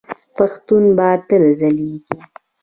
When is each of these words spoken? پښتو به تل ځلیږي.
پښتو 0.37 0.75
به 0.97 1.09
تل 1.27 1.43
ځلیږي. 1.59 2.17